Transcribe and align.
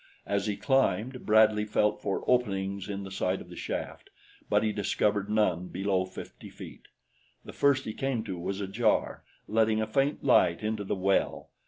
As 0.25 0.47
he 0.47 0.57
climbed, 0.57 1.27
Bradley 1.27 1.63
felt 1.63 2.01
for 2.01 2.23
openings 2.25 2.89
in 2.89 3.03
the 3.03 3.11
sides 3.11 3.39
of 3.43 3.49
the 3.49 3.55
shaft; 3.55 4.09
but 4.49 4.63
he 4.63 4.71
discovered 4.71 5.29
none 5.29 5.67
below 5.67 6.05
fifty 6.07 6.49
feet. 6.49 6.87
The 7.45 7.53
first 7.53 7.85
he 7.85 7.93
came 7.93 8.23
to 8.23 8.39
was 8.39 8.61
ajar, 8.61 9.23
letting 9.47 9.79
a 9.79 9.85
faint 9.85 10.23
light 10.23 10.63
into 10.63 10.83
the 10.83 10.95
well. 10.95 11.51